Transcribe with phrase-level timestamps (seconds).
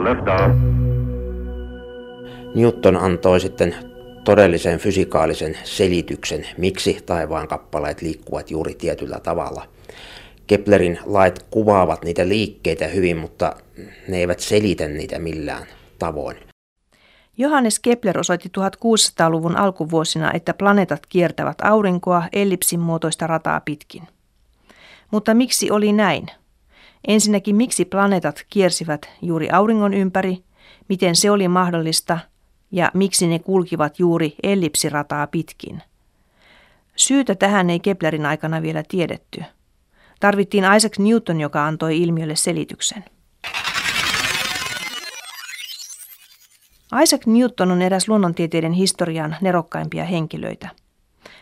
[0.04, 0.56] Liftoff.
[2.56, 3.76] Newton antoi sitten
[4.24, 9.64] todellisen fysikaalisen selityksen, miksi taivaan kappaleet liikkuvat juuri tietyllä tavalla.
[10.52, 13.56] Keplerin lait kuvaavat niitä liikkeitä hyvin, mutta
[14.08, 15.68] ne eivät selitä niitä millään
[16.00, 16.38] tavoin.
[17.38, 24.04] Johannes Kepler osoitti 1600-luvun alkuvuosina, että planeetat kiertävät aurinkoa ellipsin muotoista rataa pitkin.
[25.12, 26.28] Mutta miksi oli näin?
[27.08, 30.44] Ensinnäkin miksi planeetat kiersivät juuri auringon ympäri,
[30.90, 32.20] miten se oli mahdollista
[32.72, 35.82] ja miksi ne kulkivat juuri ellipsirataa pitkin.
[36.96, 39.44] Syytä tähän ei Keplerin aikana vielä tiedetty.
[40.22, 43.04] Tarvittiin Isaac Newton, joka antoi ilmiölle selityksen.
[47.04, 50.70] Isaac Newton on eräs luonnontieteiden historian nerokkaimpia henkilöitä.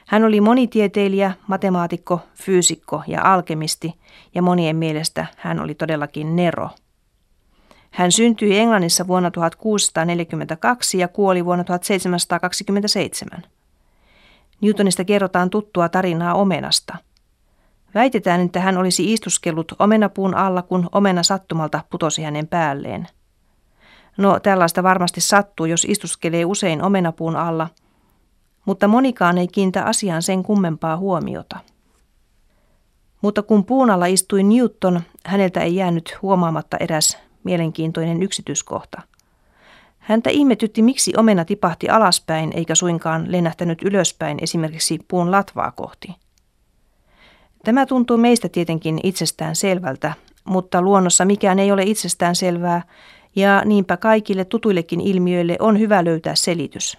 [0.08, 3.94] Hän oli monitieteilijä, matemaatikko, fyysikko ja alkemisti,
[4.36, 6.70] ja monien mielestä hän oli todellakin Nero.
[7.92, 13.44] Hän syntyi Englannissa vuonna 1642 ja kuoli vuonna 1727.
[14.62, 17.09] Newtonista kerrotaan tuttua tarinaa omenasta.
[17.96, 23.08] Väitetään, että hän olisi istuskellut omenapuun alla, kun omena sattumalta putosi hänen päälleen.
[24.18, 27.68] No, tällaista varmasti sattuu, jos istuskelee usein omenapuun alla,
[28.66, 31.58] mutta monikaan ei kiintä asiaan sen kummempaa huomiota.
[33.22, 39.02] Mutta kun puun alla istui Newton, häneltä ei jäänyt huomaamatta eräs mielenkiintoinen yksityiskohta.
[40.00, 46.16] Häntä ihmetytti, miksi omena tipahti alaspäin eikä suinkaan lennähtänyt ylöspäin esimerkiksi puun latvaa kohti.
[47.64, 50.14] Tämä tuntuu meistä tietenkin itsestään selvältä,
[50.46, 52.82] mutta luonnossa mikään ei ole itsestään selvää,
[53.36, 56.98] ja niinpä kaikille tutuillekin ilmiöille on hyvä löytää selitys.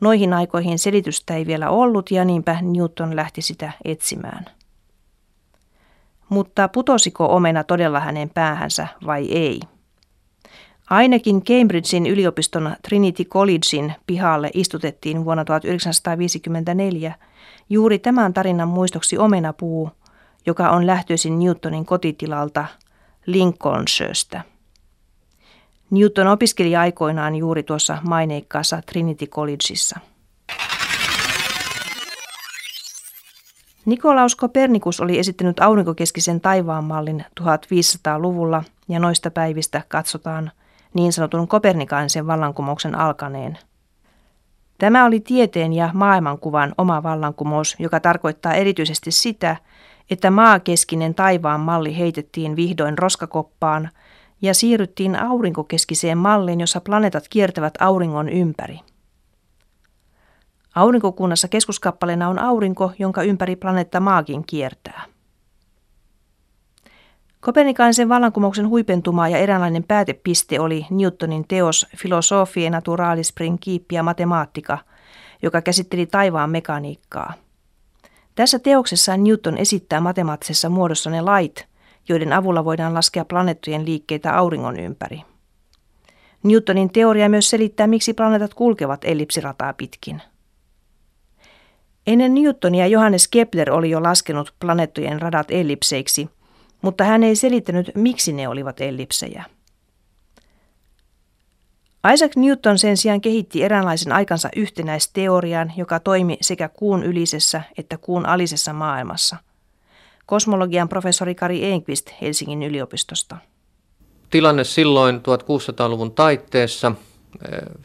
[0.00, 4.44] Noihin aikoihin selitystä ei vielä ollut ja niinpä Newton lähti sitä etsimään.
[6.28, 9.60] Mutta putosiko omena todella hänen päähänsä vai ei?
[10.90, 17.14] Ainakin Cambridgein yliopiston Trinity Collegein pihalle istutettiin vuonna 1954
[17.70, 19.90] juuri tämän tarinan muistoksi omenapuu,
[20.46, 22.66] joka on lähtöisin Newtonin kotitilalta
[23.26, 24.42] Lincolnshirestä.
[25.90, 30.00] Newton opiskeli aikoinaan juuri tuossa maineikkaassa Trinity Collegeissa.
[33.86, 40.50] Nikolaus Kopernikus oli esittänyt aurinkokeskisen taivaanmallin 1500-luvulla ja noista päivistä katsotaan
[40.94, 43.58] niin sanotun kopernikaanisen vallankumouksen alkaneen.
[44.78, 49.56] Tämä oli tieteen ja maailmankuvan oma vallankumous, joka tarkoittaa erityisesti sitä,
[50.10, 53.90] että maakeskinen taivaan malli heitettiin vihdoin roskakoppaan
[54.42, 58.80] ja siirryttiin aurinkokeskiseen malliin, jossa planeetat kiertävät auringon ympäri.
[60.74, 65.17] Aurinkokunnassa keskuskappaleena on aurinko, jonka ympäri planeetta maakin kiertää.
[67.40, 74.78] Kopernikaanisen vallankumouksen huipentuma ja eräänlainen päätepiste oli Newtonin teos Philosophie Naturalis Principia Mathematica,
[75.42, 77.32] joka käsitteli taivaan mekaniikkaa.
[78.34, 81.66] Tässä teoksessa Newton esittää matemaattisessa muodossa ne lait,
[82.08, 85.22] joiden avulla voidaan laskea planeettojen liikkeitä auringon ympäri.
[86.42, 90.22] Newtonin teoria myös selittää, miksi planeetat kulkevat ellipsirataa pitkin.
[92.06, 96.30] Ennen Newtonia Johannes Kepler oli jo laskenut planeettojen radat ellipseiksi,
[96.82, 99.44] mutta hän ei selittänyt, miksi ne olivat ellipsejä.
[102.14, 108.26] Isaac Newton sen sijaan kehitti eräänlaisen aikansa yhtenäisteorian, joka toimi sekä kuun ylisessä että kuun
[108.26, 109.36] alisessa maailmassa.
[110.26, 113.36] Kosmologian professori Kari Enqvist Helsingin yliopistosta.
[114.30, 116.92] Tilanne silloin 1600-luvun taitteessa,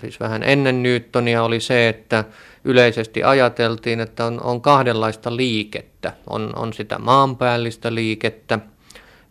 [0.01, 2.23] siis vähän ennen Newtonia, oli se, että
[2.63, 6.13] yleisesti ajateltiin, että on, on kahdenlaista liikettä.
[6.29, 8.59] On, on sitä maanpäällistä liikettä,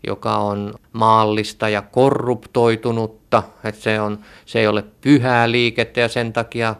[0.07, 6.33] joka on maallista ja korruptoitunutta, että se, on, se ei ole pyhää liikettä ja sen
[6.33, 6.75] takia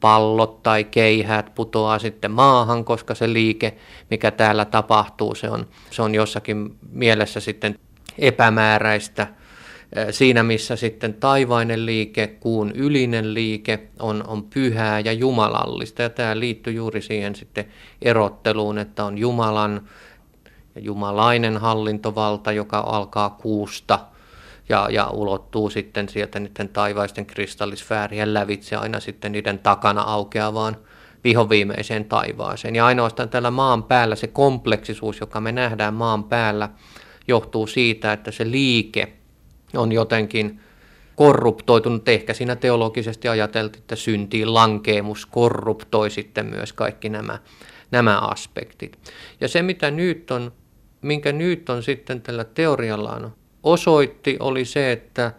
[0.00, 3.76] pallot tai keihäät putoaa sitten maahan, koska se liike,
[4.10, 7.78] mikä täällä tapahtuu, se on, se on jossakin mielessä sitten
[8.18, 9.26] epämääräistä.
[10.10, 16.02] Siinä missä sitten taivainen liike, kuun ylinen liike on, on pyhää ja jumalallista.
[16.02, 17.64] Ja tämä liittyy juuri siihen sitten
[18.02, 19.88] erotteluun, että on Jumalan
[20.74, 23.98] ja jumalainen hallintovalta, joka alkaa kuusta
[24.68, 30.76] ja, ja ulottuu sitten sieltä niiden taivaisten kristallisfäärien lävitse aina sitten niiden takana aukeavaan
[31.24, 32.76] vihoviimeiseen taivaaseen.
[32.76, 36.68] Ja ainoastaan tällä maan päällä se kompleksisuus, joka me nähdään maan päällä,
[37.28, 39.12] johtuu siitä, että se liike
[39.74, 40.60] on jotenkin
[41.16, 42.08] korruptoitunut.
[42.08, 47.38] Ehkä siinä teologisesti ajateltiin, että syntiin lankeemus korruptoi sitten myös kaikki nämä,
[47.90, 48.98] nämä aspektit.
[49.40, 50.52] Ja se, mitä nyt on,
[51.02, 53.32] minkä nyt on sitten tällä teoriallaan
[53.62, 55.32] osoitti, oli se, että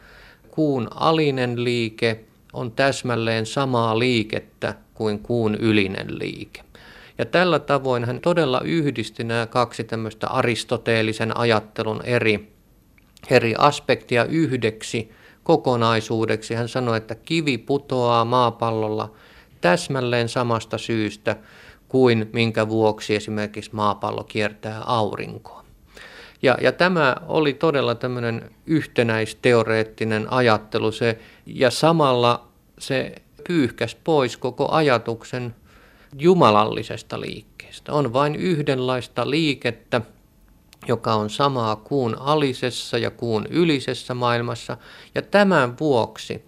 [0.51, 2.19] kuun alinen liike
[2.53, 6.61] on täsmälleen samaa liikettä kuin kuun ylinen liike.
[7.17, 12.53] Ja tällä tavoin hän todella yhdisti nämä kaksi tämmöistä aristoteellisen ajattelun eri,
[13.29, 15.11] eri aspektia yhdeksi
[15.43, 16.53] kokonaisuudeksi.
[16.53, 19.11] Hän sanoi, että kivi putoaa maapallolla
[19.61, 21.35] täsmälleen samasta syystä
[21.93, 25.63] kuin minkä vuoksi esimerkiksi maapallo kiertää aurinkoa.
[26.41, 32.47] Ja, ja tämä oli todella tämmöinen yhtenäisteoreettinen ajattelu se, ja samalla
[32.79, 33.15] se
[33.47, 35.55] pyyhkäsi pois koko ajatuksen
[36.17, 37.93] jumalallisesta liikkeestä.
[37.93, 40.01] On vain yhdenlaista liikettä,
[40.87, 44.77] joka on samaa kuun alisessa ja kuun ylisessä maailmassa,
[45.15, 46.45] ja tämän vuoksi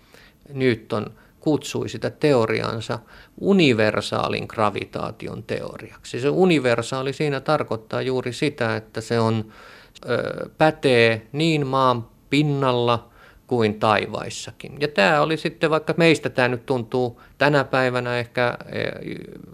[0.54, 1.12] Newton
[1.46, 3.00] kutsui sitä teoriansa
[3.42, 6.20] universaalin gravitaation teoriaksi.
[6.20, 9.46] Se universaali siinä tarkoittaa juuri sitä, että se on,
[10.10, 13.10] ö, pätee niin maan pinnalla
[13.48, 14.78] kuin taivaissakin.
[14.80, 18.82] Ja tämä oli sitten, vaikka meistä tämä nyt tuntuu tänä päivänä ehkä e,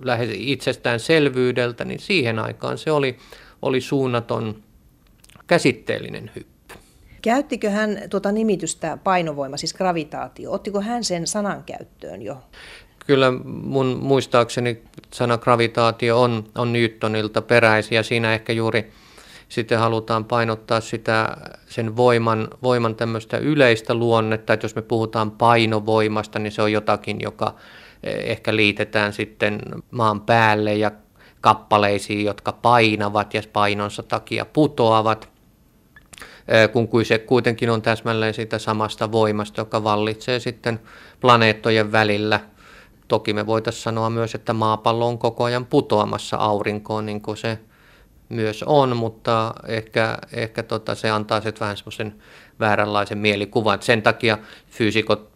[0.01, 3.17] lähes itsestäänselvyydeltä, niin siihen aikaan se oli,
[3.61, 4.63] oli suunnaton
[5.47, 6.50] käsitteellinen hyppy.
[7.21, 10.51] Käyttikö hän tuota nimitystä painovoima, siis gravitaatio?
[10.51, 12.37] Ottiko hän sen sanan käyttöön jo?
[13.05, 14.81] Kyllä mun muistaakseni
[15.13, 18.91] sana gravitaatio on, on Newtonilta peräisin ja siinä ehkä juuri
[19.51, 21.37] sitten halutaan painottaa sitä,
[21.67, 27.21] sen voiman, voiman tämmöistä yleistä luonnetta, että jos me puhutaan painovoimasta, niin se on jotakin,
[27.21, 27.55] joka
[28.03, 29.59] eh, ehkä liitetään sitten
[29.91, 30.91] maan päälle ja
[31.41, 35.30] kappaleisiin, jotka painavat ja painonsa takia putoavat,
[36.71, 40.79] kun se kuitenkin on täsmälleen sitä samasta voimasta, joka vallitsee sitten
[41.21, 42.39] planeettojen välillä.
[43.07, 47.59] Toki me voitaisiin sanoa myös, että maapallo on koko ajan putoamassa aurinkoon, niin kuin se
[48.29, 52.15] myös on, mutta ehkä, ehkä tota, se antaa sitten vähän semmoisen
[52.59, 53.81] vääränlaisen mielikuvan.
[53.81, 54.37] sen takia
[54.69, 55.31] fyysikot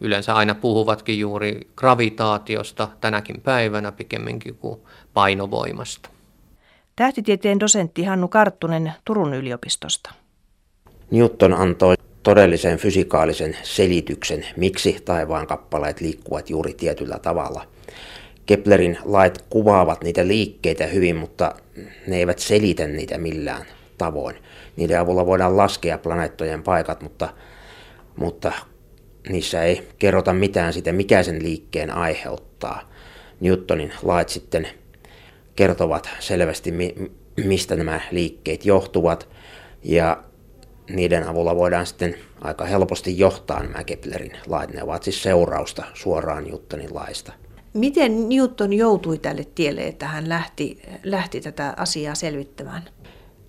[0.00, 4.80] yleensä aina puhuvatkin juuri gravitaatiosta tänäkin päivänä pikemminkin kuin
[5.14, 6.08] painovoimasta.
[7.02, 10.14] Tähtitieteen dosentti Hannu Karttunen Turun yliopistosta.
[11.10, 17.66] Newton antoi todellisen fysikaalisen selityksen, miksi taivaan kappaleet liikkuvat juuri tietyllä tavalla.
[18.46, 21.54] Keplerin lait kuvaavat niitä liikkeitä hyvin, mutta
[22.06, 23.66] ne eivät selitä niitä millään
[23.98, 24.36] tavoin.
[24.76, 27.28] Niiden avulla voidaan laskea planeettojen paikat, mutta,
[28.16, 28.52] mutta
[29.28, 32.92] niissä ei kerrota mitään siitä, mikä sen liikkeen aiheuttaa.
[33.40, 34.68] Newtonin lait sitten
[35.56, 36.74] kertovat selvästi,
[37.44, 39.28] mistä nämä liikkeet johtuvat,
[39.82, 40.22] ja
[40.90, 44.74] niiden avulla voidaan sitten aika helposti johtaa nämä Keplerin lait.
[44.74, 47.32] Ne ovat siis seurausta suoraan Newtonin laista.
[47.74, 52.82] Miten Newton joutui tälle tielle, että hän lähti, lähti tätä asiaa selvittämään?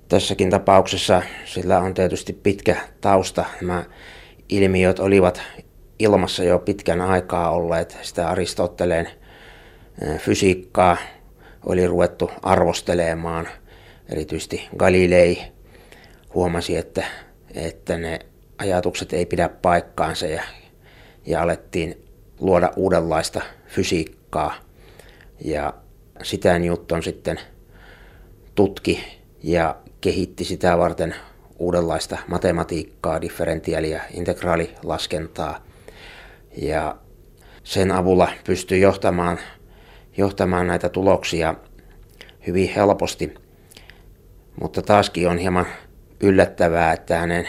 [0.09, 3.45] Tässäkin tapauksessa sillä on tietysti pitkä tausta.
[3.61, 3.85] Nämä
[4.49, 5.41] ilmiöt olivat
[5.99, 7.97] ilmassa jo pitkän aikaa olleet.
[8.01, 9.09] Sitä Aristoteleen
[10.17, 10.97] fysiikkaa
[11.65, 13.47] oli ruvettu arvostelemaan.
[14.09, 15.41] Erityisesti Galilei
[16.33, 17.05] huomasi, että,
[17.55, 18.19] että ne
[18.57, 20.43] ajatukset ei pidä paikkaansa ja,
[21.25, 22.05] ja alettiin
[22.39, 24.55] luoda uudenlaista fysiikkaa.
[25.45, 25.73] Ja
[26.23, 27.39] sitä Newton sitten
[28.55, 29.03] tutki
[29.43, 31.15] ja kehitti sitä varten
[31.59, 35.63] uudenlaista matematiikkaa, differentiaali- ja integraalilaskentaa.
[36.57, 36.95] Ja
[37.63, 39.39] sen avulla pystyi johtamaan,
[40.17, 41.55] johtamaan näitä tuloksia
[42.47, 43.33] hyvin helposti.
[44.61, 45.65] Mutta taaskin on hieman
[46.21, 47.47] yllättävää, että hänen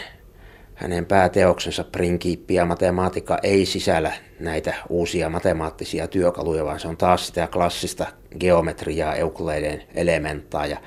[0.75, 7.27] hänen pääteoksensa Principia ja matematiikka ei sisällä näitä uusia matemaattisia työkaluja, vaan se on taas
[7.27, 8.07] sitä klassista
[8.41, 10.79] geometriaa, eukleiden elementtaa ja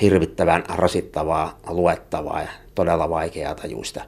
[0.00, 4.04] hirvittävän rasittavaa luettavaa ja todella vaikeaa tajuista.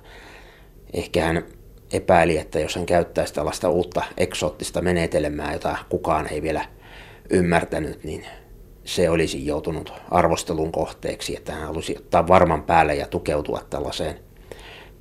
[0.92, 1.42] Ehkä hän
[1.92, 6.64] epäili, että jos hän käyttäisi tällaista uutta eksoottista menetelmää, jota kukaan ei vielä
[7.30, 8.26] ymmärtänyt, niin
[8.84, 14.18] se olisi joutunut arvostelun kohteeksi, että hän halusi ottaa varman päälle ja tukeutua tällaiseen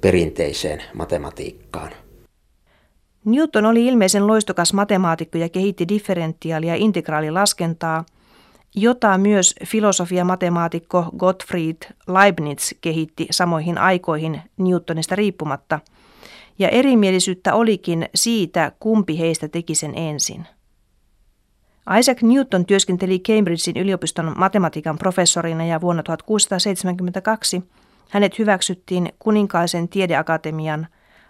[0.02, 1.92] perinteiseen matematiikkaan.
[3.26, 8.06] Newton oli ilmeisen loistokas matemaatikko ja kehitti differentiaali- ja integraalilaskentaa,
[8.76, 11.78] jota myös filosofia-matemaatikko Gottfried
[12.08, 15.80] Leibniz kehitti samoihin aikoihin Newtonista riippumatta,
[16.60, 20.48] ja erimielisyyttä olikin siitä, kumpi heistä teki sen ensin.
[22.00, 27.64] Isaac Newton työskenteli Cambridgein yliopiston matematiikan professorina ja vuonna 1672
[28.10, 30.88] hänet hyväksyttiin kuninkaisen tiedeakatemian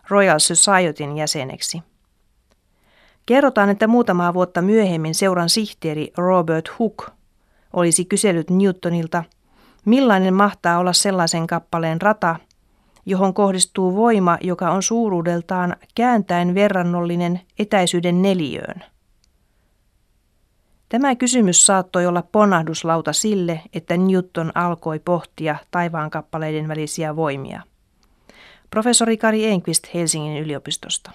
[0.09, 1.81] Royal Societyn jäseneksi.
[3.25, 7.05] Kerrotaan, että muutamaa vuotta myöhemmin seuran sihteeri Robert Hooke
[7.74, 9.24] olisi kysellyt Newtonilta,
[9.86, 12.36] millainen mahtaa olla sellaisen kappaleen rata,
[13.09, 18.83] johon kohdistuu voima, joka on suuruudeltaan kääntäen verrannollinen etäisyyden neliöön.
[20.89, 27.61] Tämä kysymys saattoi olla ponnahduslauta sille, että Newton alkoi pohtia taivaankappaleiden välisiä voimia.
[28.69, 31.11] Professori Kari Enqvist Helsingin yliopistosta.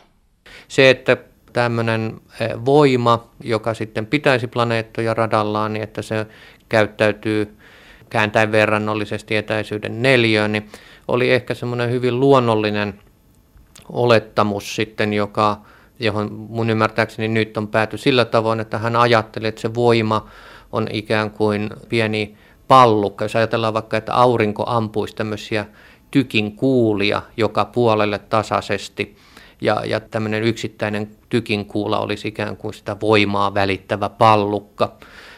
[0.68, 1.16] Se, että
[1.52, 6.26] tämmöinen eh, voima, joka sitten pitäisi planeettoja radallaan, niin että se
[6.68, 7.56] käyttäytyy
[8.10, 10.68] kääntäen verrannollisesti etäisyyden neljöön, niin
[11.08, 13.00] oli ehkä semmoinen hyvin luonnollinen
[13.92, 15.60] olettamus sitten, joka,
[16.00, 20.28] johon mun ymmärtääkseni nyt on pääty sillä tavoin, että hän ajatteli, että se voima
[20.72, 22.36] on ikään kuin pieni
[22.68, 23.24] pallukka.
[23.24, 25.66] Jos ajatellaan vaikka, että aurinko ampuisi tämmöisiä
[26.10, 29.16] tykin kuulia joka puolelle tasaisesti,
[29.60, 34.96] ja, ja tämmöinen yksittäinen tykin kuula olisi ikään kuin sitä voimaa välittävä pallukka,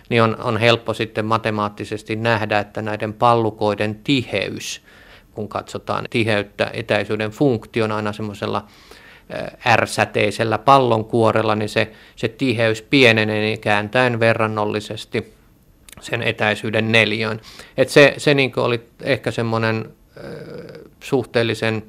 [0.08, 4.82] niin on, on helppo sitten matemaattisesti nähdä, että näiden pallukoiden tiheys,
[5.36, 8.66] kun katsotaan tiheyttä etäisyyden funktiona aina semmoisella
[9.76, 15.32] R-säteisellä pallonkuorella, niin se, se tiheys pienenee niin kääntäen verrannollisesti
[16.00, 17.40] sen etäisyyden neljöön.
[17.76, 19.90] Et se se niin oli ehkä semmoinen
[21.00, 21.82] suhteellisen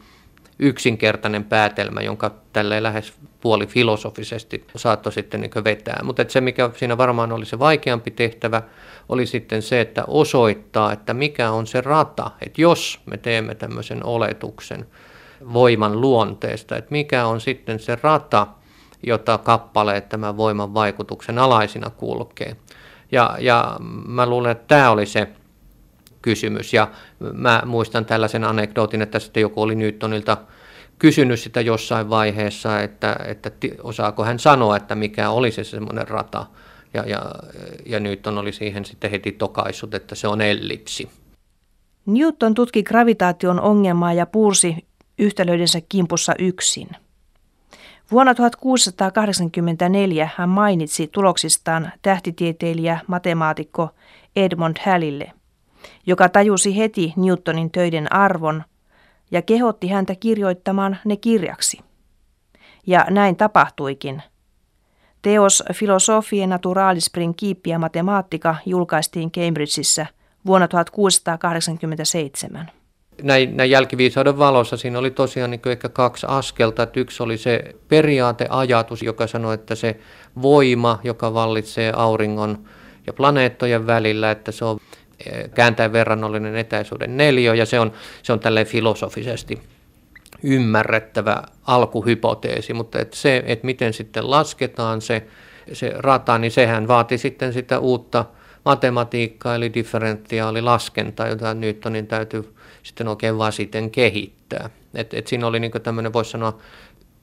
[0.59, 5.99] yksinkertainen päätelmä, jonka tälleen lähes puoli filosofisesti saattoi sitten niin vetää.
[6.03, 8.61] Mutta se, mikä siinä varmaan oli se vaikeampi tehtävä,
[9.09, 12.31] oli sitten se, että osoittaa, että mikä on se rata.
[12.41, 14.87] Että jos me teemme tämmöisen oletuksen
[15.53, 18.47] voiman luonteesta, että mikä on sitten se rata,
[19.03, 22.55] jota kappaleet tämän voiman vaikutuksen alaisina kulkee.
[23.11, 23.77] Ja, ja
[24.07, 25.27] mä luulen, että tämä oli se
[26.21, 26.73] kysymys.
[26.73, 26.87] Ja
[27.33, 30.37] mä muistan tällaisen anekdootin, että sitten joku oli Newtonilta
[30.99, 33.51] kysynyt sitä jossain vaiheessa, että, että
[33.83, 36.45] osaako hän sanoa, että mikä oli se semmoinen rata.
[36.93, 37.21] Ja, ja,
[37.85, 41.09] ja Newton oli siihen sitten heti tokaissut, että se on ellipsi.
[42.05, 44.85] Newton tutki gravitaation ongelmaa ja puursi
[45.19, 46.89] yhtälöidensä kimpussa yksin.
[48.11, 53.89] Vuonna 1684 hän mainitsi tuloksistaan tähtitieteilijä matemaatikko
[54.35, 55.33] Edmund Hallille
[56.07, 58.63] joka tajusi heti Newtonin töiden arvon
[59.31, 61.79] ja kehotti häntä kirjoittamaan ne kirjaksi.
[62.87, 64.23] Ja näin tapahtuikin.
[65.21, 70.05] Teos Philosophie Naturalis Principia Mathematica julkaistiin Cambridgeissa
[70.45, 72.71] vuonna 1687.
[73.23, 76.83] Näin, näin jälkiviisauden valossa siinä oli tosiaan niin ehkä kaksi askelta.
[76.83, 79.99] Että yksi oli se periaateajatus, joka sanoi, että se
[80.41, 82.67] voima, joka vallitsee auringon
[83.07, 84.79] ja planeettojen välillä, että se on
[85.53, 87.91] kääntäen verrannollinen etäisyyden neliö, ja se on,
[88.23, 89.61] se on tälleen filosofisesti
[90.43, 95.27] ymmärrettävä alkuhypoteesi, mutta et se, että miten sitten lasketaan se,
[95.73, 98.25] se rata, niin sehän vaati sitten sitä uutta
[98.65, 104.69] matematiikkaa, eli differentiaalilaskentaa, jota Newtonin täytyy sitten oikein sitten kehittää.
[104.95, 106.57] Et, et siinä oli niin tämmöinen, voisi sanoa,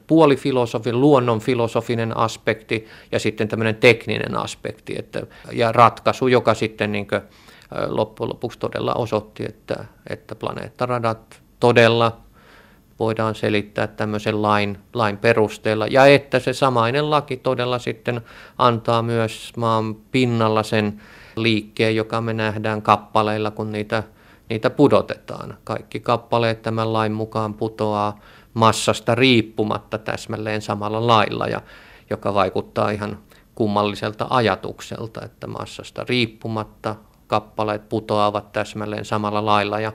[0.07, 5.23] puolifilosofin, luonnon filosofinen aspekti ja sitten tämmöinen tekninen aspekti että,
[5.53, 7.07] ja ratkaisu, joka sitten niin
[7.87, 12.17] loppujen lopuksi todella osoitti, että, että planeettaradat todella
[12.99, 18.21] voidaan selittää tämmöisen lain, lain perusteella, ja että se samainen laki todella sitten
[18.59, 21.01] antaa myös maan pinnalla sen
[21.37, 24.03] liikkeen, joka me nähdään kappaleilla, kun niitä,
[24.51, 25.59] niitä pudotetaan.
[25.65, 28.21] Kaikki kappaleet tämän lain mukaan putoaa
[28.55, 31.61] massasta riippumatta täsmälleen samalla lailla, ja
[32.11, 33.19] joka vaikuttaa ihan
[33.55, 39.93] kummalliselta ajatukselta, että massasta riippumatta kappaleet putoavat täsmälleen samalla lailla ja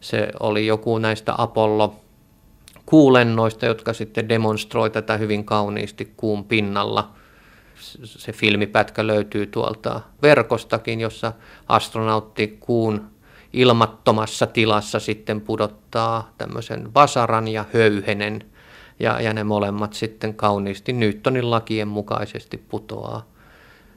[0.00, 1.94] se oli joku näistä Apollo
[2.86, 7.10] kuulennoista, jotka sitten demonstroi tätä hyvin kauniisti kuun pinnalla.
[8.04, 11.32] Se filmipätkä löytyy tuolta verkostakin, jossa
[11.68, 13.10] astronautti kuun
[13.52, 18.44] ilmattomassa tilassa sitten pudottaa tämmöisen vasaran ja höyhenen,
[19.00, 23.26] ja, ja ne molemmat sitten kauniisti Newtonin lakien mukaisesti putoaa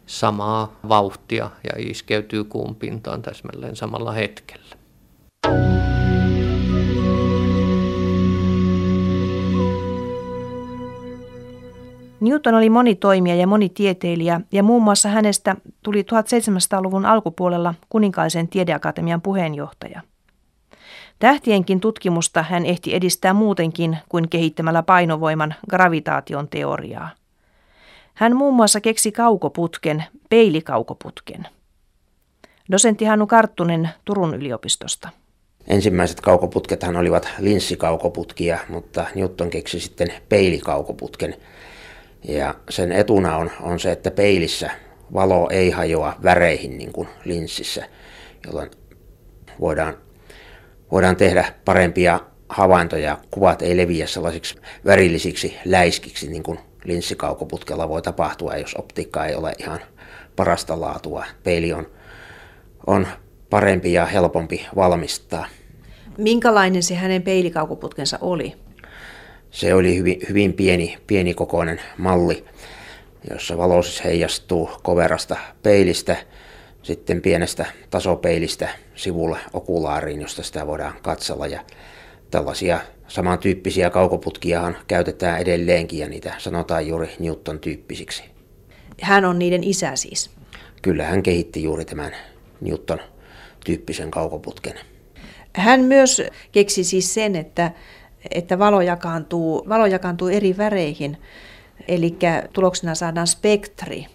[0.10, 4.76] samaa vauhtia ja iskeytyy kuun pintaan täsmälleen samalla hetkellä.
[12.20, 20.02] Newton oli monitoimija ja monitieteilijä ja muun muassa hänestä tuli 1700-luvun alkupuolella kuninkaisen tiedeakatemian puheenjohtaja.
[21.20, 27.19] Tähtienkin tutkimusta hän ehti edistää muutenkin kuin kehittämällä painovoiman gravitaation teoriaa.
[28.20, 31.48] Hän muun muassa keksi kaukoputken, peilikaukoputken.
[32.72, 35.10] Dosentti Hannu Karttunen Turun yliopistosta.
[35.68, 41.36] Ensimmäiset kaukoputkethan olivat linssikaukoputkia, mutta Newton keksi sitten peilikaukoputken.
[42.24, 44.72] Ja sen etuna on, on se, että peilissä
[45.14, 47.86] valo ei hajoa väreihin niin kuin linssissä,
[48.46, 48.72] jolloin
[49.60, 49.98] voidaan,
[50.92, 53.18] voidaan tehdä parempia havaintoja.
[53.32, 59.54] Kuvat ei leviä sellaisiksi värillisiksi läiskiksi, niin kuin linssikaukoputkella voi tapahtua, jos optiikka ei ole
[59.60, 59.80] ihan
[60.36, 61.26] parasta laatua.
[61.44, 61.88] Peili on,
[62.88, 63.08] on
[63.50, 65.46] parempi ja helpompi valmistaa.
[66.18, 68.56] Minkälainen se hänen peilikaukoputkensa oli?
[69.52, 72.46] Se oli hyvin, hyvin pieni, pienikokoinen malli,
[73.30, 76.16] jossa valo siis heijastuu koverasta peilistä,
[76.84, 81.48] sitten pienestä tasopeilistä sivulle okulaariin, josta sitä voidaan katsella.
[81.48, 81.62] Ja
[82.32, 88.24] tällaisia samantyyppisiä kaukoputkiahan käytetään edelleenkin ja niitä sanotaan juuri Newton-tyyppisiksi.
[89.02, 90.30] Hän on niiden isä siis.
[90.82, 92.12] Kyllä hän kehitti juuri tämän
[92.62, 94.74] Newton-tyyppisen kaukoputken.
[95.54, 96.22] Hän myös
[96.52, 97.72] keksi siis sen, että,
[98.32, 101.18] että valo, jakaantuu, valo jakaantuu eri väreihin,
[101.88, 102.18] eli
[102.54, 104.06] tuloksena saadaan spektri.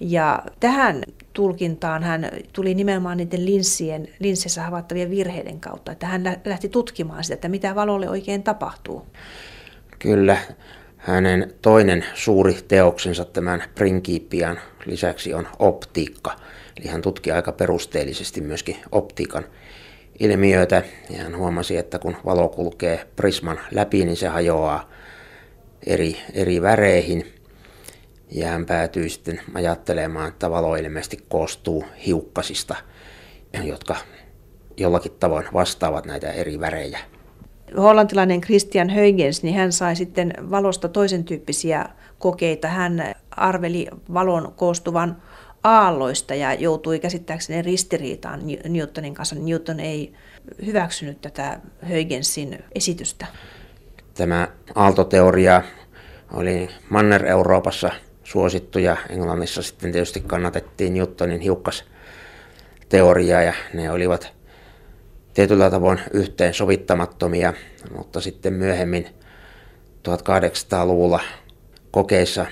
[0.00, 1.02] Ja tähän
[1.32, 7.34] tulkintaan hän tuli nimenomaan niiden linssien, linssissä havaittavien virheiden kautta, että hän lähti tutkimaan sitä,
[7.34, 9.06] että mitä valolle oikein tapahtuu.
[9.98, 10.38] Kyllä,
[10.96, 16.36] hänen toinen suuri teoksensa tämän Principian lisäksi on optiikka.
[16.80, 19.44] Eli hän tutki aika perusteellisesti myöskin optiikan
[20.18, 24.90] ilmiöitä ja hän huomasi, että kun valo kulkee prisman läpi, niin se hajoaa
[25.86, 27.41] eri, eri väreihin.
[28.34, 32.76] Ja hän päätyi sitten ajattelemaan, että valo ilmeisesti koostuu hiukkasista,
[33.64, 33.96] jotka
[34.76, 36.98] jollakin tavoin vastaavat näitä eri värejä.
[37.76, 42.68] Hollantilainen Christian Huygens, niin hän sai sitten valosta toisen tyyppisiä kokeita.
[42.68, 45.22] Hän arveli valon koostuvan
[45.62, 49.36] aalloista ja joutui käsittääkseni ristiriitaan Newtonin kanssa.
[49.36, 50.12] Newton ei
[50.66, 53.26] hyväksynyt tätä Huygensin esitystä.
[54.14, 55.62] Tämä aaltoteoria
[56.32, 57.92] oli Manner-Euroopassa
[58.32, 64.32] suosittu ja Englannissa sitten tietysti kannatettiin Newtonin hiukkasteoriaa ja ne olivat
[65.34, 67.52] tietyllä tavoin yhteen sovittamattomia,
[67.96, 69.06] mutta sitten myöhemmin
[70.08, 71.20] 1800-luvulla
[71.90, 72.46] kokeissa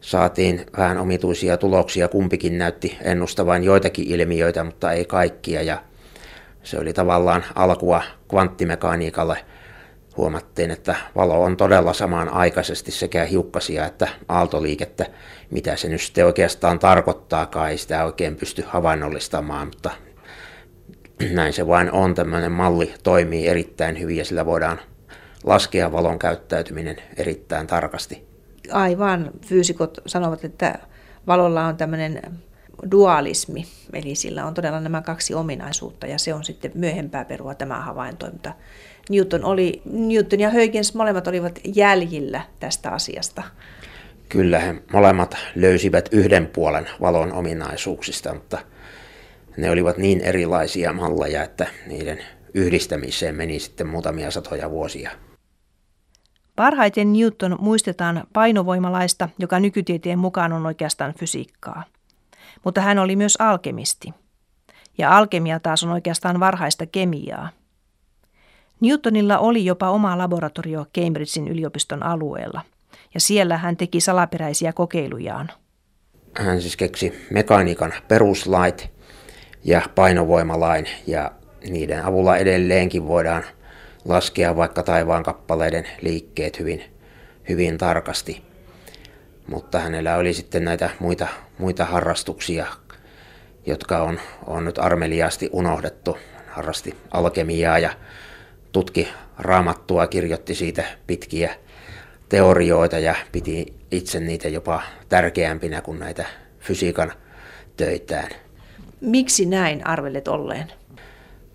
[0.00, 2.08] saatiin vähän omituisia tuloksia.
[2.08, 5.62] Kumpikin näytti ennustavan joitakin ilmiöitä, mutta ei kaikkia.
[5.62, 5.82] Ja
[6.62, 9.44] se oli tavallaan alkua kvanttimekaniikalle.
[10.16, 15.06] Huomattiin, että valo on todella samanaikaisesti sekä hiukkasia että aaltoliikettä.
[15.50, 19.90] Mitä se nyt sitten oikeastaan tarkoittaakaan, ei sitä oikein pysty havainnollistamaan, mutta
[21.32, 22.14] näin se vain on.
[22.14, 24.80] Tämmöinen malli toimii erittäin hyvin ja sillä voidaan
[25.44, 28.32] laskea valon käyttäytyminen erittäin tarkasti
[28.70, 30.78] aivan fyysikot sanovat, että
[31.26, 32.22] valolla on tämmöinen
[32.90, 37.80] dualismi, eli sillä on todella nämä kaksi ominaisuutta ja se on sitten myöhempää perua tämä
[37.80, 38.52] havainto, mutta
[39.10, 43.42] Newton, oli, Newton ja Huygens molemmat olivat jäljillä tästä asiasta.
[44.28, 48.58] Kyllä he molemmat löysivät yhden puolen valon ominaisuuksista, mutta
[49.56, 52.18] ne olivat niin erilaisia malleja, että niiden
[52.54, 55.10] yhdistämiseen meni sitten muutamia satoja vuosia.
[56.56, 61.84] Parhaiten Newton muistetaan painovoimalaista, joka nykytieteen mukaan on oikeastaan fysiikkaa.
[62.64, 64.14] Mutta hän oli myös alkemisti.
[64.98, 67.48] Ja alkemia taas on oikeastaan varhaista kemiaa.
[68.82, 72.60] Newtonilla oli jopa oma laboratorio Cambridgein yliopiston alueella,
[73.14, 75.50] ja siellä hän teki salaperäisiä kokeilujaan.
[76.36, 78.90] Hän siis keksi mekaniikan peruslait
[79.64, 81.32] ja painovoimalain, ja
[81.70, 83.44] niiden avulla edelleenkin voidaan–
[84.04, 86.84] laskea vaikka taivaan kappaleiden liikkeet hyvin,
[87.48, 88.42] hyvin tarkasti.
[89.46, 92.66] Mutta hänellä oli sitten näitä muita, muita harrastuksia,
[93.66, 96.18] jotka on, on nyt armeliaasti unohdettu.
[96.48, 97.90] Harrasti alkemiaa ja
[98.72, 99.08] tutki
[99.38, 101.54] raamattua, kirjoitti siitä pitkiä
[102.28, 106.26] teorioita ja piti itse niitä jopa tärkeämpinä kuin näitä
[106.60, 107.12] fysiikan
[107.76, 108.30] töitään.
[109.00, 110.72] Miksi näin arvelet olleen?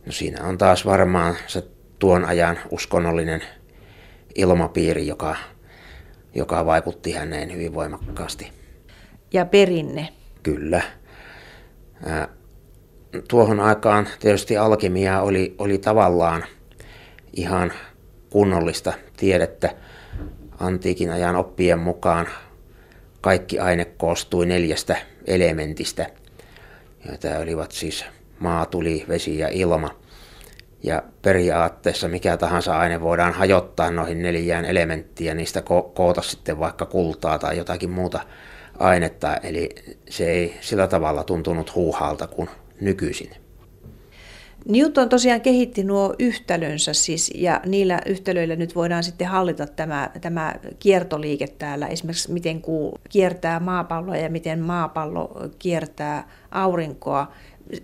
[0.06, 1.63] No siinä on taas varmaan se
[1.99, 3.41] tuon ajan uskonnollinen
[4.36, 5.36] ilmapiiri, joka,
[6.36, 8.51] joka vaikutti häneen hyvin voimakkaasti.
[9.34, 10.10] Ja perinne.
[10.43, 10.82] Kyllä.
[13.27, 16.43] Tuohon aikaan tietysti alkemia oli, oli tavallaan
[17.38, 17.73] ihan
[18.30, 19.69] kunnollista tiedettä.
[20.60, 22.28] Antiikin ajan oppien mukaan
[23.21, 24.97] kaikki aine koostui neljästä
[25.28, 26.10] elementistä,
[27.08, 28.06] joita olivat siis
[28.39, 29.89] maa, tuli, vesi ja ilma–
[30.84, 36.60] ja periaatteessa mikä tahansa aine voidaan hajottaa noihin neljään elementtiin ja niistä ko- koota sitten
[36.60, 38.19] vaikka kultaa tai jotakin muuta
[38.80, 39.69] ainetta, eli
[40.10, 42.50] se ei sillä tavalla tuntunut huuhaalta kuin
[42.82, 43.46] nykyisin.
[44.69, 50.56] Newton tosiaan kehitti nuo yhtälönsä siis, ja niillä yhtälöillä nyt voidaan sitten hallita tämä, tämä
[50.80, 57.32] kiertoliike täällä, esimerkiksi miten kuu kiertää maapalloa ja miten maapallo kiertää aurinkoa.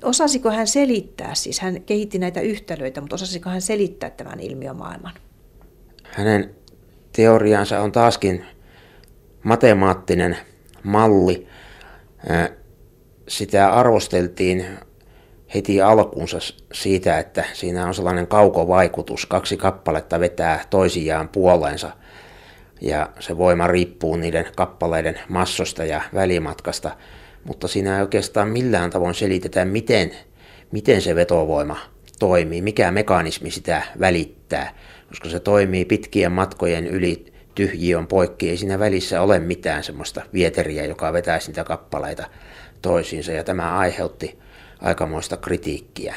[0.03, 5.13] Osasiko hän selittää, siis hän kehitti näitä yhtälöitä, mutta osasiko hän selittää tämän ilmiömaailman?
[6.03, 6.55] Hänen
[7.15, 8.45] teoriansa on taaskin
[9.43, 10.37] matemaattinen
[10.83, 11.47] malli.
[13.27, 14.65] Sitä arvosteltiin
[15.55, 16.37] heti alkuunsa
[16.73, 19.25] siitä, että siinä on sellainen kaukovaikutus.
[19.25, 21.91] Kaksi kappaletta vetää toisiaan puoleensa
[22.81, 26.91] ja se voima riippuu niiden kappaleiden massosta ja välimatkasta,
[27.43, 30.11] mutta siinä ei oikeastaan millään tavoin selitetä, miten,
[30.71, 31.77] miten se vetovoima
[32.19, 34.75] toimii, mikä mekanismi sitä välittää,
[35.09, 40.85] koska se toimii pitkien matkojen yli tyhjiön poikki, ei siinä välissä ole mitään semmoista vieteriä,
[40.85, 42.27] joka vetäisi niitä kappaleita
[42.81, 44.42] toisiinsa, ja tämä aiheutti
[44.83, 46.15] aikamoista kritiikkiä.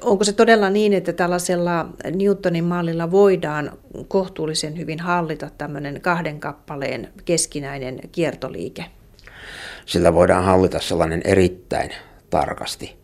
[0.00, 3.78] Onko se todella niin, että tällaisella Newtonin mallilla voidaan
[4.08, 8.84] kohtuullisen hyvin hallita tämmöinen kahden kappaleen keskinäinen kiertoliike?
[9.86, 11.90] Sillä voidaan hallita sellainen erittäin
[12.30, 12.96] tarkasti.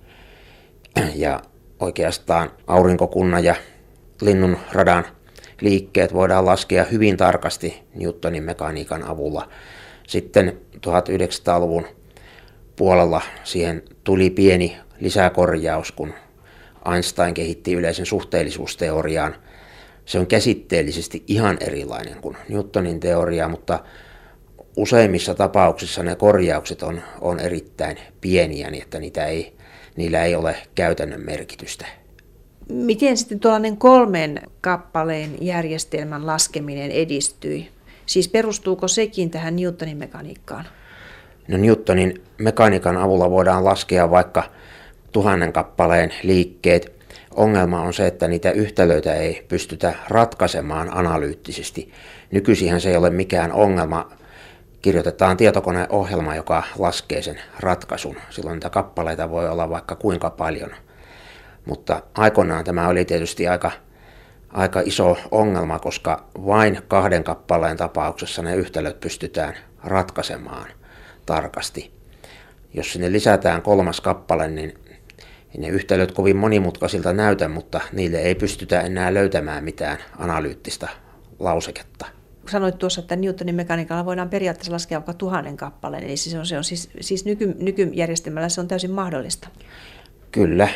[1.15, 1.41] Ja
[1.81, 3.55] oikeastaan aurinkokunnan ja
[4.21, 5.05] linnun radan
[5.61, 9.49] liikkeet voidaan laskea hyvin tarkasti Newtonin mekaniikan avulla.
[10.07, 11.87] Sitten 1900-luvun
[12.77, 16.15] puolella siihen tuli pieni lisäkorjaus, kun
[16.93, 19.35] Einstein kehitti yleisen suhteellisuusteoriaan.
[20.05, 23.81] Se on käsitteellisesti ihan erilainen kuin Newtonin teoria, mutta
[24.77, 29.57] useimmissa tapauksissa ne korjaukset on, on erittäin pieniä, niin että niitä ei,
[29.97, 31.87] niillä ei ole käytännön merkitystä.
[32.69, 37.69] Miten sitten tuollainen kolmen kappaleen järjestelmän laskeminen edistyi?
[38.07, 40.65] Siis perustuuko sekin tähän Newtonin mekaniikkaan?
[41.49, 44.43] No Newtonin mekaniikan avulla voidaan laskea vaikka
[45.13, 46.93] tuhannen kappaleen liikkeet.
[47.37, 51.93] Ongelma on se, että niitä yhtälöitä ei pystytä ratkaisemaan analyyttisesti.
[52.31, 54.11] Nykyisinhän se ei ole mikään ongelma.
[54.83, 58.17] Kirjoitetaan tietokoneohjelma, joka laskee sen ratkaisun.
[58.31, 60.71] Silloin niitä kappaleita voi olla vaikka kuinka paljon.
[61.65, 63.71] Mutta aikoinaan tämä oli tietysti aika,
[64.51, 70.67] aika iso ongelma, koska vain kahden kappaleen tapauksessa ne yhtälöt pystytään ratkaisemaan
[71.27, 71.91] tarkasti.
[72.75, 74.75] Jos sinne lisätään kolmas kappale, niin
[75.55, 80.89] ei ne yhtälöt kovin monimutkaisilta näytä, mutta niille ei pystytä enää löytämään mitään analyyttistä
[81.39, 82.07] lauseketta.
[82.49, 86.59] Sanoit tuossa, että Newtonin mekaniikalla voidaan periaatteessa laskea vaikka tuhannen kappaleen, eli se on, se
[86.59, 89.49] on siis, siis nyky, nykyjärjestelmällä se on täysin mahdollista.
[90.33, 90.69] Kyllä,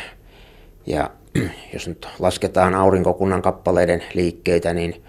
[0.85, 1.09] ja
[1.73, 5.03] jos nyt lasketaan aurinkokunnan kappaleiden liikkeitä, niin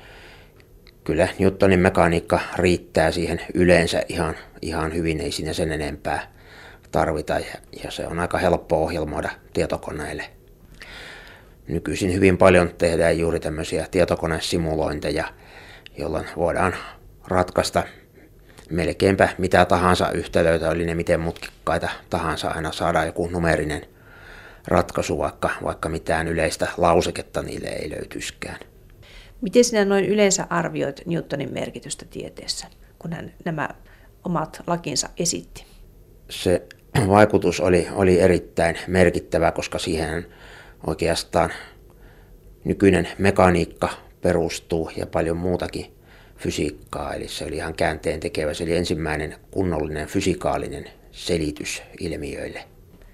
[1.04, 6.32] kyllä Newtonin mekaniikka riittää siihen yleensä ihan, ihan hyvin, ei siinä sen enempää
[6.92, 10.24] tarvita ja, ja se on aika helppo ohjelmoida tietokoneille.
[11.68, 15.24] Nykyisin hyvin paljon tehdään juuri tämmöisiä tietokonesimulointeja,
[15.98, 16.74] jolloin voidaan
[17.26, 17.82] ratkaista
[18.70, 23.82] melkeinpä mitä tahansa yhtälöitä, oli ne miten mutkikkaita tahansa, aina saada joku numerinen
[24.66, 28.58] ratkaisu, vaikka, vaikka mitään yleistä lauseketta niille ei löytyiskään.
[29.40, 32.66] Miten sinä noin yleensä arvioit Newtonin merkitystä tieteessä,
[32.98, 33.68] kun hän nämä
[34.28, 35.64] omat lakinsa esitti?
[36.30, 36.62] Se
[37.08, 40.26] vaikutus oli, oli erittäin merkittävä, koska siihen
[40.86, 41.50] oikeastaan
[42.64, 43.88] nykyinen mekaniikka
[44.20, 45.86] perustuu ja paljon muutakin
[46.36, 47.14] fysiikkaa.
[47.14, 48.54] Eli se oli ihan käänteen tekevä.
[48.54, 52.64] Se oli ensimmäinen kunnollinen fysikaalinen selitys ilmiöille.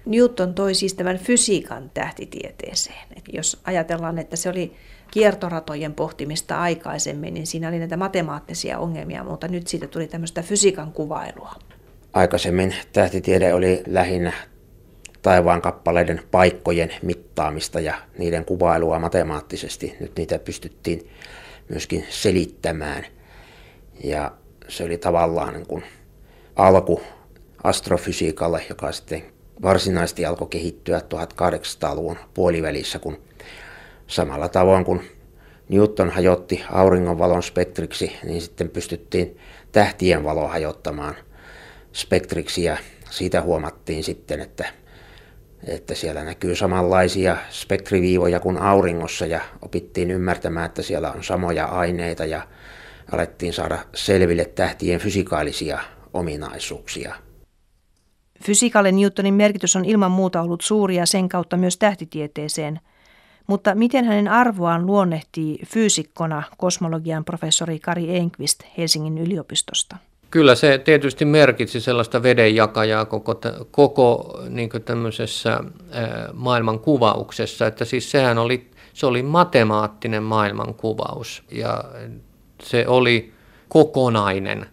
[0.05, 3.07] Newton toi siis tämän fysiikan tähtitieteeseen.
[3.17, 4.75] Et jos ajatellaan, että se oli
[5.15, 10.91] kiertoratojen pohtimista aikaisemmin, niin siinä oli näitä matemaattisia ongelmia, mutta nyt siitä tuli tämmöistä fysiikan
[10.91, 11.53] kuvailua.
[12.13, 14.33] Aikaisemmin tähtitiede oli lähinnä
[15.21, 19.95] taivaan kappaleiden paikkojen mittaamista ja niiden kuvailua matemaattisesti.
[19.99, 21.09] Nyt niitä pystyttiin
[21.69, 23.05] myöskin selittämään.
[24.03, 24.31] Ja
[24.67, 25.83] se oli tavallaan niin kuin
[26.55, 27.01] alku
[27.63, 29.23] astrofysiikalle, joka sitten
[29.61, 33.17] varsinaisesti alkoi kehittyä 1800-luvun puolivälissä, kun
[34.07, 35.01] samalla tavoin kuin
[35.69, 39.37] Newton hajotti auringonvalon spektriksi, niin sitten pystyttiin
[39.71, 41.15] tähtien valo hajottamaan
[41.93, 42.77] spektriksi ja
[43.09, 44.65] siitä huomattiin sitten, että,
[45.67, 52.25] että siellä näkyy samanlaisia spektriviivoja kuin auringossa ja opittiin ymmärtämään, että siellä on samoja aineita
[52.25, 52.47] ja
[53.11, 55.79] alettiin saada selville tähtien fysikaalisia
[56.13, 57.15] ominaisuuksia.
[58.43, 62.79] Fysikalle Newtonin merkitys on ilman muuta ollut suuri ja sen kautta myös tähtitieteeseen.
[63.47, 69.97] Mutta miten hänen arvoaan luonnehtii fyysikkona kosmologian professori Kari Enqvist Helsingin yliopistosta?
[70.31, 73.35] Kyllä se tietysti merkitsi sellaista vedenjakajaa koko,
[73.71, 75.63] koko niin tämmöisessä
[76.33, 81.83] maailmankuvauksessa, että siis sehän oli, se oli matemaattinen maailmankuvaus ja
[82.63, 83.33] se oli
[83.69, 84.65] kokonainen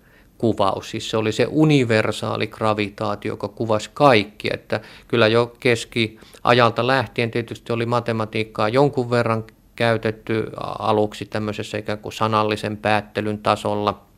[0.42, 7.30] kuvaus, siis se oli se universaali gravitaatio, joka kuvasi kaikki, että kyllä jo keskiajalta lähtien
[7.30, 9.44] tietysti oli matematiikkaa jonkun verran
[9.76, 13.98] käytetty aluksi tämmöisessä ikään kuin sanallisen päättelyn tasolla–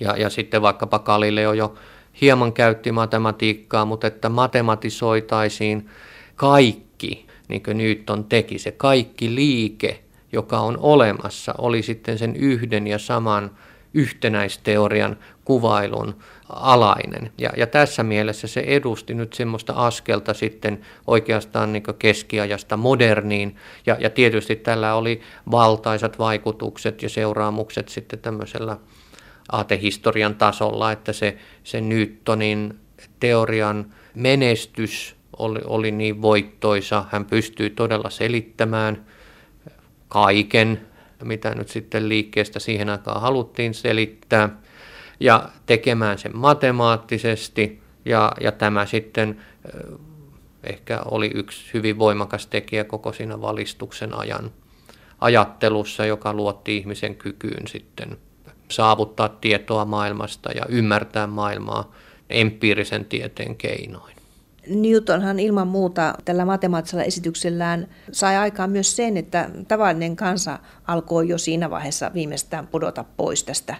[0.00, 1.74] ja, ja sitten vaikkapa Galileo jo
[2.20, 5.88] hieman käytti matematiikkaa, mutta että matematisoitaisiin
[6.36, 12.86] kaikki, niin kuin Newton teki, se kaikki liike, joka on olemassa, oli sitten sen yhden
[12.86, 13.50] ja saman
[13.94, 16.14] yhtenäisteorian kuvailun
[16.48, 17.32] alainen.
[17.38, 23.56] Ja, ja tässä mielessä se edusti nyt semmoista askelta sitten oikeastaan niin keskiajasta moderniin.
[23.86, 28.76] Ja, ja tietysti tällä oli valtaisat vaikutukset ja seuraamukset sitten tämmöisellä
[29.52, 32.78] aatehistorian tasolla, että se, se Newtonin
[33.20, 37.04] teorian menestys oli, oli niin voittoisa.
[37.10, 39.06] Hän pystyi todella selittämään
[40.08, 40.86] kaiken,
[41.24, 44.48] mitä nyt sitten liikkeestä siihen aikaan haluttiin selittää,
[45.20, 49.40] ja tekemään sen matemaattisesti, ja, ja tämä sitten
[50.64, 54.50] ehkä oli yksi hyvin voimakas tekijä koko siinä valistuksen ajan
[55.20, 58.18] ajattelussa, joka luotti ihmisen kykyyn sitten
[58.68, 61.92] saavuttaa tietoa maailmasta ja ymmärtää maailmaa
[62.30, 64.21] empiirisen tieteen keinoin.
[64.66, 71.38] Newtonhan ilman muuta tällä matemaattisella esityksellään sai aikaan myös sen, että tavallinen kansa alkoi jo
[71.38, 73.74] siinä vaiheessa viimeistään pudota pois tästä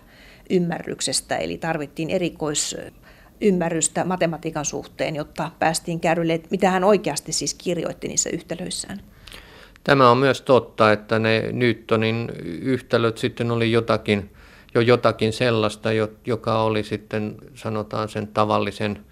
[0.51, 8.31] ymmärryksestä, eli tarvittiin erikoisymmärrystä matematiikan suhteen, jotta päästiin kärrylle, mitä hän oikeasti siis kirjoitti niissä
[8.31, 9.01] yhtälöissään.
[9.85, 14.31] Tämä on myös totta, että ne Newtonin yhtälöt sitten oli jotakin
[14.75, 15.89] jo jotakin sellaista,
[16.27, 19.05] joka oli sitten sanotaan sen tavallisen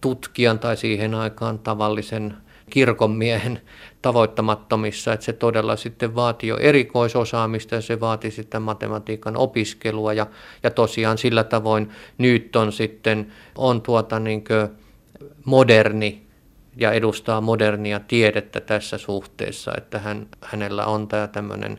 [0.00, 2.34] tutkijan tai siihen aikaan tavallisen
[2.70, 3.60] kirkonmiehen
[4.02, 10.12] tavoittamattomissa, että se todella sitten vaati jo erikoisosaamista ja se vaati sitten matematiikan opiskelua.
[10.12, 10.26] Ja,
[10.62, 14.44] ja tosiaan sillä tavoin Newton sitten on tuota niin
[15.44, 16.22] moderni
[16.76, 21.78] ja edustaa modernia tiedettä tässä suhteessa, että hän, hänellä on tämä tämmöinen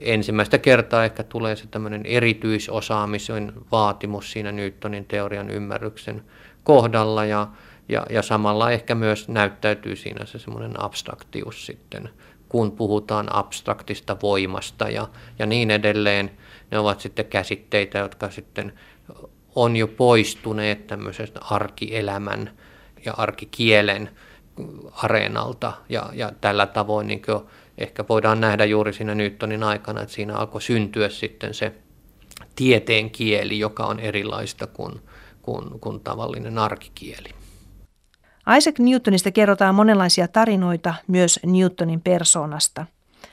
[0.00, 6.22] ensimmäistä kertaa ehkä tulee se tämmöinen erityisosaamisen vaatimus siinä Newtonin teorian ymmärryksen
[6.64, 7.48] kohdalla ja,
[7.88, 12.10] ja, ja samalla ehkä myös näyttäytyy siinä se semmoinen abstraktius sitten,
[12.48, 16.30] kun puhutaan abstraktista voimasta ja, ja niin edelleen.
[16.70, 18.72] Ne ovat sitten käsitteitä, jotka sitten
[19.54, 22.50] on jo poistuneet tämmöisestä arkielämän
[23.04, 24.10] ja arkikielen
[24.92, 27.22] areenalta ja, ja tällä tavoin niin
[27.78, 31.72] ehkä voidaan nähdä juuri siinä Newtonin aikana, että siinä alkoi syntyä sitten se
[32.56, 35.00] tieteen kieli, joka on erilaista kuin,
[35.48, 37.28] kuin, kuin tavallinen arkikieli.
[38.58, 42.86] Isaac Newtonista kerrotaan monenlaisia tarinoita myös Newtonin persoonasta.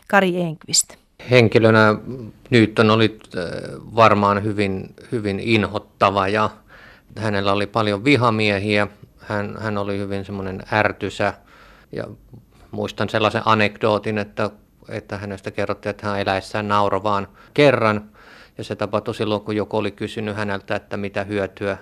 [0.07, 0.93] Kari Enqvist.
[1.31, 1.95] Henkilönä
[2.49, 3.43] Newton oli äh,
[3.95, 6.49] varmaan hyvin, hyvin inhottava ja
[7.17, 8.87] hänellä oli paljon vihamiehiä.
[9.19, 11.33] Hän, hän oli hyvin semmoinen ärtysä
[11.91, 12.03] ja
[12.71, 14.49] muistan sellaisen anekdootin, että,
[14.89, 18.09] että hänestä kerrottiin, että hän eläessään nauro vaan kerran.
[18.57, 21.77] Ja se tapahtui silloin, kun joku oli kysynyt häneltä, että mitä hyötyä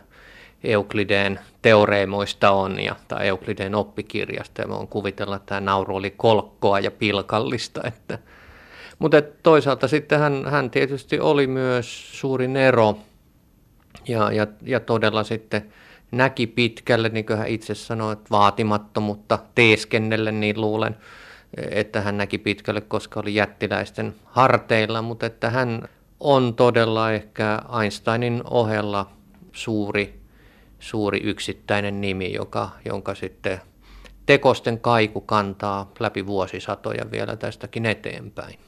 [0.63, 6.80] Euklideen teoreemoista on, ja, tai Euklideen oppikirjasta, ja voin kuvitella, että tämä nauru oli kolkkoa
[6.80, 7.82] ja pilkallista.
[7.88, 8.19] Että.
[8.99, 12.97] Mutta toisaalta sitten hän, hän tietysti oli myös suuri nero,
[14.08, 15.73] ja, ja, ja todella sitten
[16.12, 20.95] näki pitkälle, niin kuin hän itse sanoi, että vaatimattomuutta teeskennelle, niin luulen,
[21.71, 25.88] että hän näki pitkälle, koska oli jättiläisten harteilla, mutta että hän
[26.19, 29.12] on todella ehkä Einsteinin ohella
[29.52, 30.23] suuri,
[30.84, 33.62] suuri yksittäinen nimi, joka, jonka sitten
[34.26, 38.60] tekosten kaiku kantaa läpi vuosisatoja vielä tästäkin eteenpäin.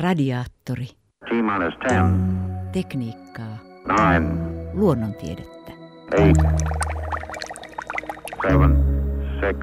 [0.00, 0.86] Radiaattori.
[1.24, 2.72] T-10.
[2.72, 3.58] Tekniikkaa.
[3.84, 4.70] 9.
[4.72, 5.58] Luonnontiedettä
[6.16, 6.36] eight,
[8.42, 8.76] seven,
[9.40, 9.58] six,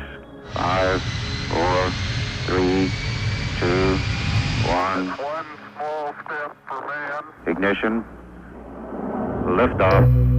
[0.53, 0.99] five,
[1.49, 1.91] four,
[2.45, 2.91] three,
[3.59, 3.97] two,
[4.69, 5.09] one.
[5.17, 7.23] One small step for man.
[7.47, 8.05] Ignition.
[9.57, 10.34] Liftoff.